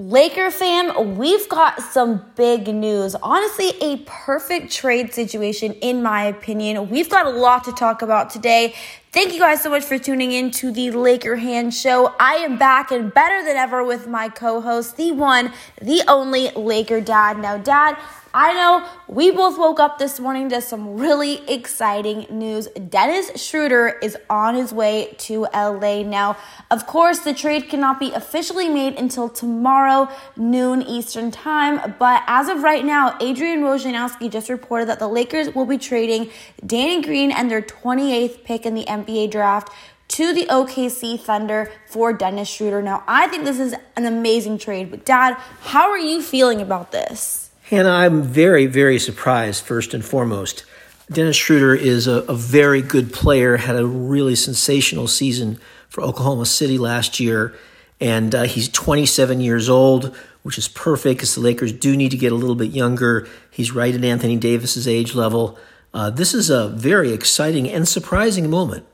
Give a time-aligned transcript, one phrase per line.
[0.00, 3.14] Laker fam, we've got some big news.
[3.16, 6.88] Honestly, a perfect trade situation, in my opinion.
[6.88, 8.74] We've got a lot to talk about today.
[9.12, 12.14] Thank you guys so much for tuning in to the Laker Han Show.
[12.18, 15.52] I am back and better than ever with my co host, the one,
[15.82, 17.38] the only Laker dad.
[17.38, 17.98] Now, dad,
[18.32, 22.68] I know we both woke up this morning to some really exciting news.
[22.68, 26.36] Dennis Schroeder is on his way to LA now.
[26.70, 31.96] Of course, the trade cannot be officially made until tomorrow, noon Eastern Time.
[31.98, 36.30] But as of right now, Adrian Wojnarowski just reported that the Lakers will be trading
[36.64, 39.72] Danny Green and their 28th pick in the NBA draft
[40.06, 42.80] to the OKC Thunder for Dennis Schroeder.
[42.80, 44.92] Now, I think this is an amazing trade.
[44.92, 47.49] But, Dad, how are you feeling about this?
[47.70, 50.64] Hannah, I'm very, very surprised, first and foremost.
[51.08, 56.46] Dennis Schroeder is a, a, very good player, had a really sensational season for Oklahoma
[56.46, 57.54] City last year.
[58.00, 62.16] And uh, he's 27 years old, which is perfect because the Lakers do need to
[62.16, 63.28] get a little bit younger.
[63.52, 65.56] He's right at Anthony Davis's age level.
[65.94, 68.84] Uh, this is a very exciting and surprising moment.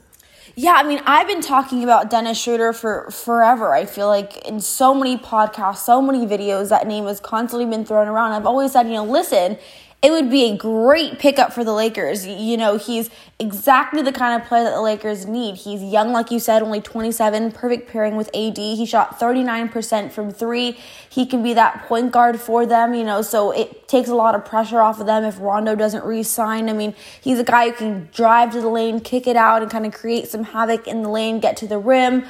[0.58, 3.74] Yeah, I mean, I've been talking about Dennis Schroeder for forever.
[3.74, 7.84] I feel like in so many podcasts, so many videos, that name has constantly been
[7.84, 8.32] thrown around.
[8.32, 9.58] I've always said, you know, listen,
[10.02, 12.26] it would be a great pickup for the Lakers.
[12.26, 15.56] You know, he's exactly the kind of player that the Lakers need.
[15.56, 18.58] He's young, like you said, only 27, perfect pairing with AD.
[18.58, 20.78] He shot 39% from three.
[21.08, 24.34] He can be that point guard for them, you know, so it takes a lot
[24.34, 26.68] of pressure off of them if Rondo doesn't re sign.
[26.68, 29.70] I mean, he's a guy who can drive to the lane, kick it out, and
[29.70, 32.24] kind of create some havoc in the lane, get to the rim.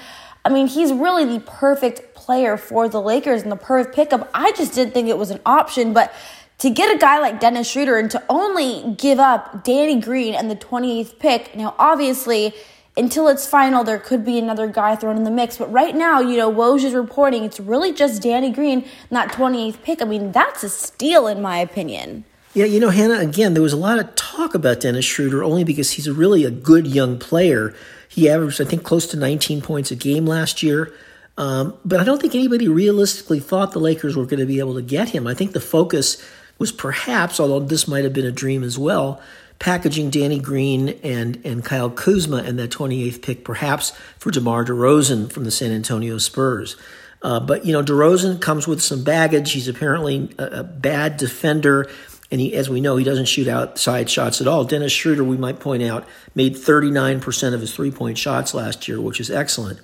[0.45, 4.30] I mean, he's really the perfect player for the Lakers and the perfect pickup.
[4.33, 6.14] I just didn't think it was an option, but
[6.59, 10.51] to get a guy like Dennis Schroeder and to only give up Danny Green and
[10.51, 12.55] the 28th pick, now obviously
[12.97, 15.59] until it's final, there could be another guy thrown in the mix.
[15.59, 19.83] But right now, you know, Woj is reporting it's really just Danny Green not 28th
[19.83, 20.01] pick.
[20.01, 22.25] I mean, that's a steal in my opinion.
[22.55, 25.63] Yeah, you know, Hannah, again, there was a lot of talk about Dennis Schroeder only
[25.63, 27.75] because he's really a good young player.
[28.09, 30.95] He averaged, I think, close to 19 points a game last year.
[31.36, 34.75] Um, but I don't think anybody realistically thought the Lakers were going to be able
[34.75, 35.27] to get him.
[35.27, 36.17] I think the focus
[36.58, 39.20] was perhaps, although this might have been a dream as well,
[39.58, 45.30] packaging Danny Green and, and Kyle Kuzma and that 28th pick, perhaps for DeMar DeRozan
[45.30, 46.77] from the San Antonio Spurs.
[47.22, 49.52] Uh, but, you know, DeRozan comes with some baggage.
[49.52, 51.89] He's apparently a, a bad defender.
[52.30, 54.64] And he, as we know, he doesn't shoot outside shots at all.
[54.64, 59.00] Dennis Schroeder, we might point out, made 39% of his three point shots last year,
[59.00, 59.80] which is excellent.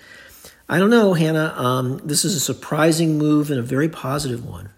[0.68, 1.54] I don't know, Hannah.
[1.56, 4.70] Um, this is a surprising move and a very positive one.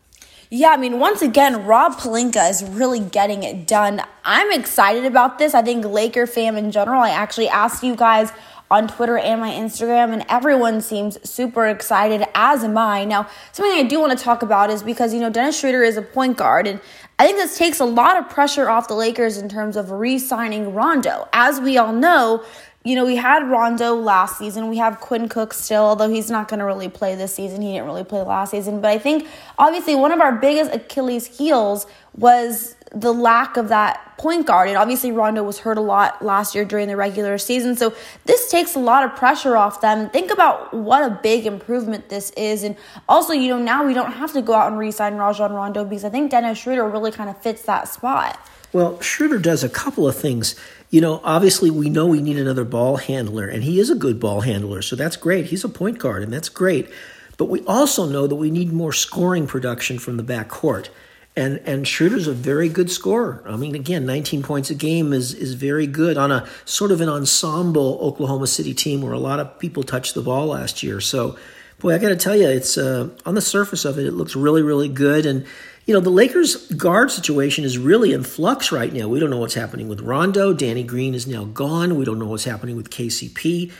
[0.56, 4.00] Yeah, I mean, once again, Rob Pelinka is really getting it done.
[4.24, 5.52] I'm excited about this.
[5.52, 8.30] I think Laker fam in general, I actually asked you guys
[8.70, 13.04] on Twitter and my Instagram, and everyone seems super excited, as am I.
[13.04, 15.96] Now, something I do want to talk about is because, you know, Dennis Schroeder is
[15.96, 16.80] a point guard, and
[17.18, 20.20] I think this takes a lot of pressure off the Lakers in terms of re
[20.20, 21.28] signing Rondo.
[21.32, 22.44] As we all know,
[22.84, 24.68] you know, we had Rondo last season.
[24.68, 27.62] We have Quinn Cook still, although he's not going to really play this season.
[27.62, 28.82] He didn't really play last season.
[28.82, 29.26] But I think,
[29.58, 34.68] obviously, one of our biggest Achilles' heels was the lack of that point guard.
[34.68, 37.74] And obviously, Rondo was hurt a lot last year during the regular season.
[37.74, 37.94] So
[38.26, 40.10] this takes a lot of pressure off them.
[40.10, 42.64] Think about what a big improvement this is.
[42.64, 42.76] And
[43.08, 45.84] also, you know, now we don't have to go out and re sign Rajon Rondo
[45.84, 48.38] because I think Dennis Schroeder really kind of fits that spot.
[48.74, 50.56] Well, Schroeder does a couple of things
[50.94, 54.20] you know, obviously we know we need another ball handler, and he is a good
[54.20, 55.46] ball handler, so that's great.
[55.46, 56.88] He's a point guard, and that's great.
[57.36, 60.90] But we also know that we need more scoring production from the back court.
[61.34, 63.42] And and Schroeder's a very good scorer.
[63.44, 67.00] I mean, again, 19 points a game is is very good on a sort of
[67.00, 71.00] an ensemble Oklahoma City team where a lot of people touched the ball last year.
[71.00, 71.36] So,
[71.80, 74.36] boy, I got to tell you, it's uh, on the surface of it, it looks
[74.36, 75.26] really really good.
[75.26, 75.44] And
[75.86, 79.06] you know, the Lakers guard situation is really in flux right now.
[79.08, 80.54] We don't know what's happening with Rondo.
[80.54, 81.96] Danny Green is now gone.
[81.96, 83.70] We don't know what's happening with KCP.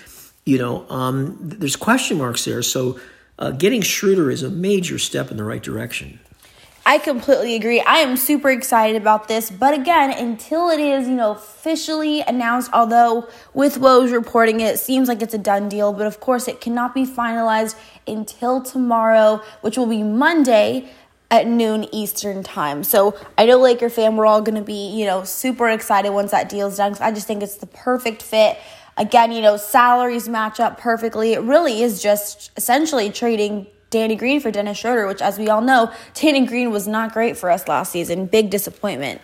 [0.45, 2.63] You know, um, there's question marks there.
[2.63, 3.01] So
[3.39, 6.21] uh, getting Schroeder is a major step in the right direction.
[6.87, 7.81] I completely agree.
[7.81, 9.51] I am super excited about this.
[9.51, 14.79] But again, until it is, you know, officially announced, although with Woj reporting it, it
[14.79, 15.95] seems like it's a done deal.
[15.95, 17.77] But of course, it cannot be finalized
[18.07, 20.91] until tomorrow, which will be Monday
[21.31, 22.85] at noon Eastern time.
[22.85, 26.31] So I know Laker fan, we're all going to be, you know, super excited once
[26.31, 26.97] that deal's done.
[27.01, 28.59] I just think it's the perfect fit.
[28.97, 31.33] Again, you know, salaries match up perfectly.
[31.33, 35.61] It really is just essentially trading Danny Green for Dennis Schroeder, which, as we all
[35.61, 38.27] know, Danny Green was not great for us last season.
[38.27, 39.21] Big disappointment.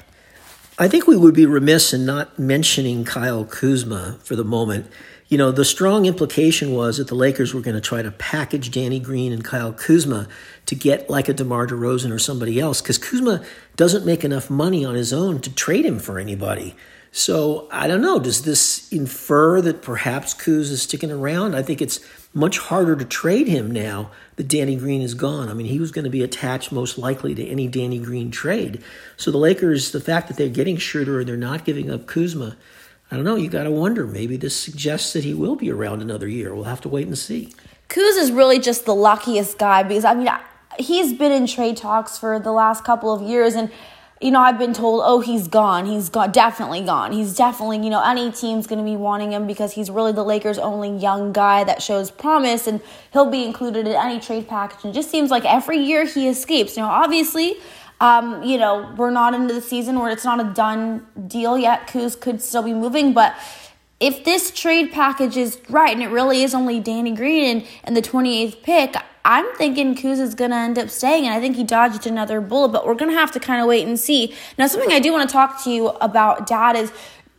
[0.81, 4.91] I think we would be remiss in not mentioning Kyle Kuzma for the moment
[5.31, 8.73] you know, the strong implication was that the Lakers were going to try to package
[8.73, 10.27] Danny Green and Kyle Kuzma
[10.67, 13.45] to get like a DeMar DeRozan or somebody else because Kuzma
[13.77, 16.75] doesn't make enough money on his own to trade him for anybody.
[17.13, 18.19] So I don't know.
[18.19, 21.55] Does this infer that perhaps Kuz is sticking around?
[21.55, 22.01] I think it's
[22.33, 25.49] much harder to trade him now that Danny Green is gone.
[25.49, 28.83] I mean, he was going to be attached most likely to any Danny Green trade.
[29.17, 32.57] So the Lakers, the fact that they're getting Schroeder and they're not giving up Kuzma,
[33.11, 33.35] I don't know.
[33.35, 34.07] You got to wonder.
[34.07, 36.55] Maybe this suggests that he will be around another year.
[36.55, 37.53] We'll have to wait and see.
[37.89, 40.29] Kuz is really just the luckiest guy because I mean
[40.79, 43.69] he's been in trade talks for the last couple of years and
[44.21, 45.87] you know, I've been told, oh, he's gone.
[45.87, 47.13] He's gone, definitely gone.
[47.13, 50.23] He's definitely, you know, any team's going to be wanting him because he's really the
[50.23, 52.83] Lakers' only young guy that shows promise and
[53.15, 54.85] he'll be included in any trade package.
[54.85, 56.77] And it just seems like every year he escapes.
[56.77, 57.57] Now, obviously,
[58.01, 61.87] um, you know, we're not into the season where it's not a done deal yet.
[61.87, 63.35] Kuz could still be moving, but
[64.01, 67.97] if this trade package is right and it really is only Danny Green and, and
[67.97, 71.57] the 28th pick, I'm thinking Kuz is going to end up staying, and I think
[71.57, 74.35] he dodged another bullet, but we're going to have to kind of wait and see.
[74.57, 76.93] Now, something I do want to talk to you about, Dad, is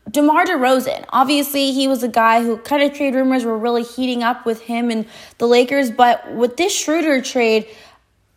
[0.09, 1.05] DeMar DeRozan.
[1.09, 4.61] Obviously, he was a guy who kind of trade rumors were really heating up with
[4.61, 5.05] him and
[5.37, 7.67] the Lakers, but with this Schroeder trade,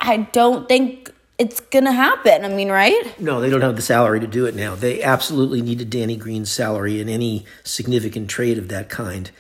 [0.01, 2.45] I don't think it's going to happen.
[2.45, 3.21] I mean, right?
[3.21, 4.75] No, they don't have the salary to do it now.
[4.75, 9.31] They absolutely needed Danny Green's salary in any significant trade of that kind.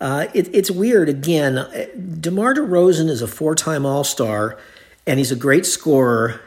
[0.00, 1.08] Uh, it, it's weird.
[1.08, 1.54] Again,
[2.20, 4.58] DeMar DeRozan is a four-time All-Star,
[5.06, 6.40] and he's a great scorer.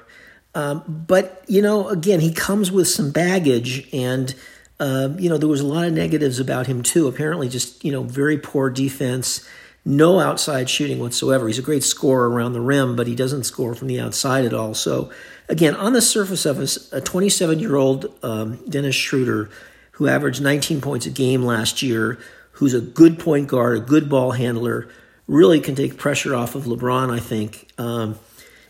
[0.56, 4.34] Um, but you know, again, he comes with some baggage, and
[4.80, 7.08] uh, you know there was a lot of negatives about him too.
[7.08, 9.48] Apparently, just you know, very poor defense,
[9.86, 11.48] no outside shooting whatsoever.
[11.48, 14.54] He's a great scorer around the rim, but he doesn't score from the outside at
[14.54, 14.74] all.
[14.74, 15.12] So,
[15.48, 19.50] again, on the surface of us, a 27-year-old um, Dennis Schroeder,
[19.92, 22.20] who averaged 19 points a game last year
[22.60, 24.90] who's a good point guard, a good ball handler,
[25.28, 28.20] really can take pressure off of LeBron, I think, um,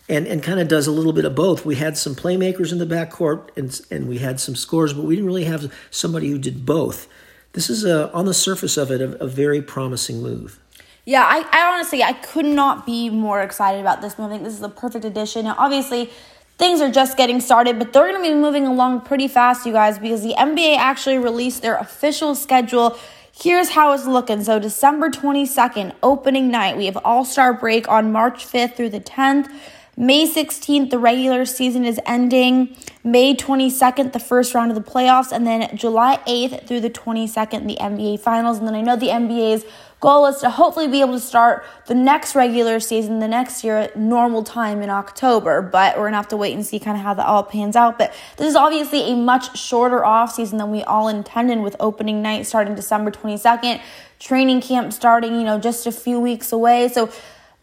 [0.08, 1.66] and and kind of does a little bit of both.
[1.66, 5.16] We had some playmakers in the backcourt, and and we had some scores, but we
[5.16, 7.08] didn't really have somebody who did both.
[7.52, 10.60] This is a, on the surface of it a, a very promising move.
[11.04, 14.28] Yeah, I, I honestly I could not be more excited about this move.
[14.28, 15.46] I think this is a perfect addition.
[15.46, 16.10] Now, obviously,
[16.58, 19.72] things are just getting started, but they're going to be moving along pretty fast, you
[19.72, 22.96] guys, because the NBA actually released their official schedule
[23.32, 24.42] Here's how it's looking.
[24.42, 29.00] So, December 22nd, opening night, we have All Star break on March 5th through the
[29.00, 29.50] 10th.
[29.96, 32.76] May 16th, the regular season is ending.
[33.04, 35.30] May 22nd, the first round of the playoffs.
[35.30, 38.58] And then July 8th through the 22nd, the NBA Finals.
[38.58, 39.64] And then I know the NBA's
[40.00, 43.76] goal is to hopefully be able to start the next regular season the next year
[43.76, 45.60] at normal time in October.
[45.62, 47.98] But we're gonna have to wait and see kind of how that all pans out.
[47.98, 52.22] But this is obviously a much shorter off season than we all intended with opening
[52.22, 53.80] night starting December 22nd,
[54.18, 56.88] training camp starting, you know, just a few weeks away.
[56.88, 57.10] So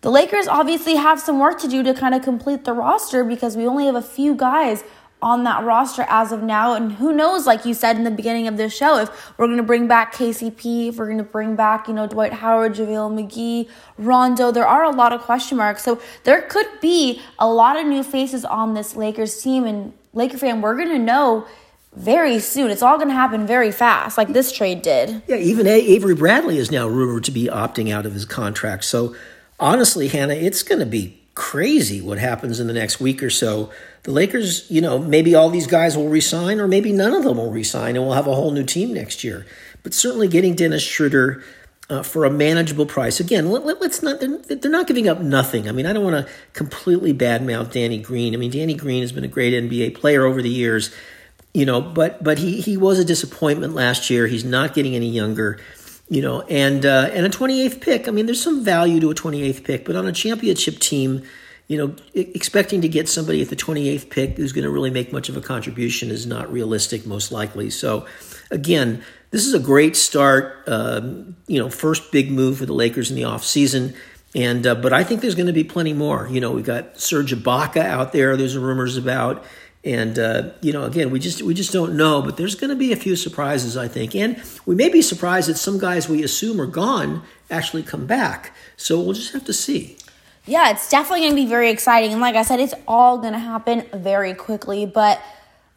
[0.02, 3.58] the Lakers obviously have some work to do to kind of complete the roster because
[3.58, 4.84] we only have a few guys
[5.22, 6.74] on that roster as of now.
[6.74, 9.58] And who knows, like you said in the beginning of this show, if we're going
[9.58, 13.28] to bring back KCP, if we're going to bring back, you know, Dwight Howard, JaVale
[13.28, 15.84] McGee, Rondo, there are a lot of question marks.
[15.84, 19.66] So there could be a lot of new faces on this Lakers team.
[19.66, 21.48] And Laker fan, we're going to know
[21.96, 22.70] very soon.
[22.70, 25.24] It's all going to happen very fast, like this trade did.
[25.28, 28.84] Yeah, even Avery Bradley is now rumored to be opting out of his contract.
[28.84, 29.16] So
[29.60, 33.72] honestly, Hannah, it's going to be crazy what happens in the next week or so.
[34.04, 37.38] The Lakers, you know, maybe all these guys will resign, or maybe none of them
[37.38, 39.46] will resign, and we'll have a whole new team next year.
[39.84, 41.44] But certainly getting Dennis Schroeder
[41.92, 43.20] uh, for a manageable price.
[43.20, 45.70] Again, let, us let, not, they're, they're, not giving up nothing.
[45.70, 48.34] I mean, I don't want to completely badmouth Danny Green.
[48.34, 50.90] I mean, Danny Green has been a great NBA player over the years,
[51.54, 54.26] you know, but but he, he was a disappointment last year.
[54.26, 55.60] He's not getting any younger
[56.10, 58.08] you know, and uh, and a 28th pick.
[58.08, 61.24] I mean, there's some value to a 28th pick, but on a championship team,
[61.68, 65.12] you know, expecting to get somebody at the 28th pick who's going to really make
[65.12, 67.70] much of a contribution is not realistic, most likely.
[67.70, 68.06] So,
[68.50, 70.64] again, this is a great start.
[70.68, 73.96] Um, you know, first big move for the Lakers in the offseason.
[74.34, 76.28] And uh, but I think there's going to be plenty more.
[76.30, 78.38] You know, we've got Serge Ibaka out there.
[78.38, 79.44] There's rumors about.
[79.84, 82.76] And uh, you know, again, we just we just don't know, but there's going to
[82.76, 86.24] be a few surprises, I think, and we may be surprised that some guys we
[86.24, 88.54] assume are gone actually come back.
[88.76, 89.98] So we'll just have to see.
[90.46, 93.34] Yeah, it's definitely going to be very exciting, and like I said, it's all going
[93.34, 94.86] to happen very quickly.
[94.86, 95.22] But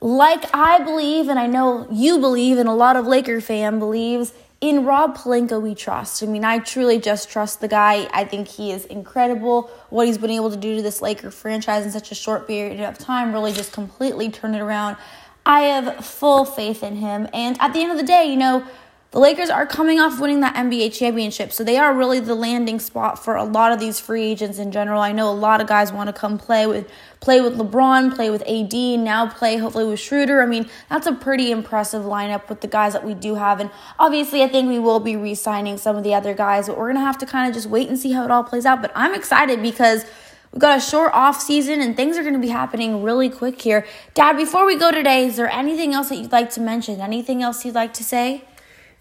[0.00, 4.32] like I believe, and I know you believe, and a lot of Laker fan believes,
[4.60, 6.22] in Rob Pelinka, we trust.
[6.22, 8.08] I mean, I truly just trust the guy.
[8.12, 9.70] I think he is incredible.
[9.88, 12.80] What he's been able to do to this Laker franchise in such a short period
[12.80, 14.98] of time really just completely turned it around.
[15.46, 17.26] I have full faith in him.
[17.32, 18.66] And at the end of the day, you know,
[19.12, 22.78] the Lakers are coming off winning that NBA championship, so they are really the landing
[22.78, 25.00] spot for a lot of these free agents in general.
[25.00, 26.88] I know a lot of guys want to come play with
[27.18, 30.40] play with LeBron, play with AD, now play hopefully with Schroeder.
[30.42, 33.70] I mean, that's a pretty impressive lineup with the guys that we do have, and
[33.98, 37.04] obviously, I think we will be re-signing some of the other guys, but we're gonna
[37.04, 38.80] have to kind of just wait and see how it all plays out.
[38.80, 40.04] But I'm excited because.
[40.52, 43.62] We've got a short off season and things are going to be happening really quick
[43.62, 43.86] here.
[44.14, 47.00] Dad, before we go today, is there anything else that you'd like to mention?
[47.00, 48.42] Anything else you'd like to say?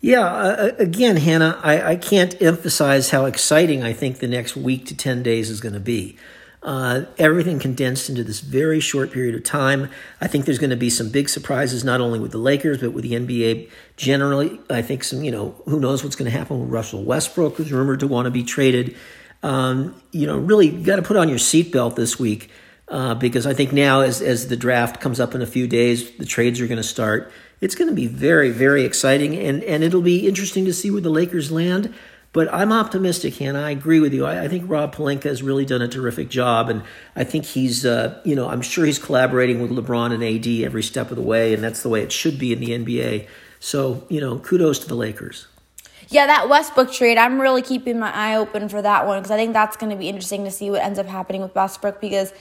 [0.01, 4.85] Yeah, uh, again, Hannah, I, I, can't emphasize how exciting I think the next week
[4.85, 6.15] to 10 days is going to be.
[6.63, 9.89] Uh, everything condensed into this very short period of time.
[10.21, 12.91] I think there's going to be some big surprises, not only with the Lakers, but
[12.91, 14.59] with the NBA generally.
[14.69, 17.71] I think some, you know, who knows what's going to happen with Russell Westbrook, who's
[17.71, 18.95] rumored to want to be traded.
[19.43, 22.49] Um, you know, really got to put on your seatbelt this week
[22.89, 26.11] uh, because I think now, as, as the draft comes up in a few days,
[26.17, 29.83] the trades are going to start it's going to be very, very exciting, and, and
[29.83, 31.93] it'll be interesting to see where the Lakers land.
[32.31, 33.61] But I'm optimistic, Hannah.
[33.61, 34.25] I agree with you.
[34.25, 36.83] I, I think Rob Pelinka has really done a terrific job, and
[37.15, 40.83] I think he's, uh, you know, I'm sure he's collaborating with LeBron and AD every
[40.83, 43.27] step of the way, and that's the way it should be in the NBA.
[43.59, 45.47] So, you know, kudos to the Lakers.
[46.09, 49.37] Yeah, that Westbrook trade, I'm really keeping my eye open for that one because I
[49.37, 52.33] think that's going to be interesting to see what ends up happening with Westbrook because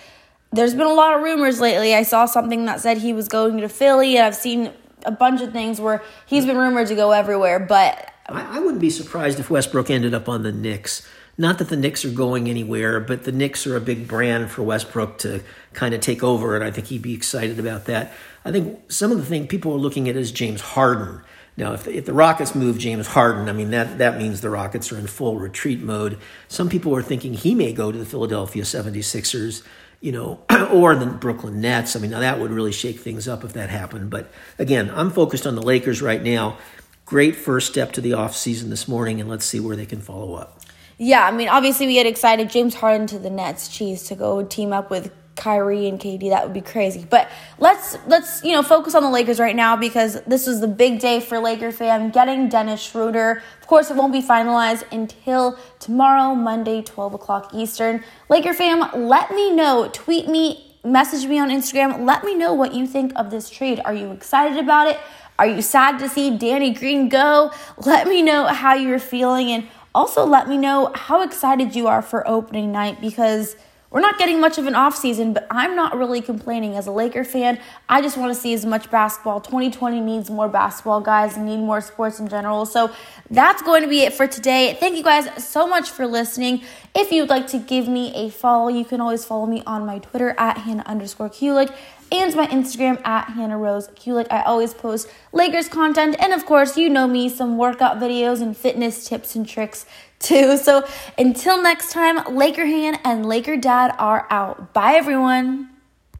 [0.53, 1.95] there's been a lot of rumors lately.
[1.95, 4.73] I saw something that said he was going to Philly, and I've seen
[5.09, 8.81] a bunch of things where he's been rumored to go everywhere, but I, I wouldn't
[8.81, 11.09] be surprised if Westbrook ended up on the Knicks.
[11.38, 14.62] Not that the Knicks are going anywhere, but the Knicks are a big brand for
[14.62, 18.12] Westbrook to kind of take over, and I think he'd be excited about that.
[18.45, 21.23] I think some of the thing people are looking at is James Harden.
[21.57, 24.50] Now, if the, if the Rockets move James Harden, I mean, that, that means the
[24.50, 26.19] Rockets are in full retreat mode.
[26.49, 29.65] Some people are thinking he may go to the Philadelphia 76ers
[30.00, 30.40] you know,
[30.73, 31.97] or the Brooklyn Nets.
[31.97, 34.11] I mean, now that would really shake things up if that happened.
[34.11, 36.59] But again, I'm focused on the Lakers right now.
[37.05, 40.35] Great first step to the offseason this morning, and let's see where they can follow
[40.35, 40.61] up.
[40.99, 42.50] Yeah, I mean, obviously we get excited.
[42.50, 46.28] James Harden to the Nets, cheese to go team up with Kyrie and KD.
[46.28, 47.07] That would be crazy.
[47.09, 50.68] But let's let's you know focus on the Lakers right now because this is the
[50.68, 52.11] big day for Laker fam.
[52.11, 53.42] getting Dennis Schroeder.
[53.61, 58.04] Of course, it won't be finalized until tomorrow, Monday, twelve o'clock Eastern.
[58.28, 59.88] Laker fam, let me know.
[59.92, 62.04] Tweet me, message me on Instagram.
[62.04, 63.80] Let me know what you think of this trade.
[63.85, 64.99] Are you excited about it?
[65.38, 67.52] Are you sad to see Danny Green go?
[67.76, 72.02] Let me know how you're feeling and also let me know how excited you are
[72.02, 73.54] for opening night because
[73.90, 76.92] we're not getting much of an off season, but I'm not really complaining as a
[76.92, 77.59] Laker fan.
[77.88, 79.40] I just want to see as much basketball.
[79.40, 82.66] 2020 needs more basketball, guys, need more sports in general.
[82.66, 82.90] So
[83.30, 84.76] that's going to be it for today.
[84.78, 86.62] Thank you guys so much for listening.
[86.95, 90.00] If you'd like to give me a follow, you can always follow me on my
[90.00, 91.75] Twitter at Hannah underscore Kulik
[92.12, 94.26] and my Instagram at Hannah Rose Kulik.
[94.30, 98.57] I always post Lakers content, and of course, you know me, some workout videos and
[98.57, 99.87] fitness tips and tricks
[100.19, 100.57] too.
[100.57, 104.73] So until next time, Laker Han and Laker Dad are out.
[104.73, 105.68] Bye, everyone.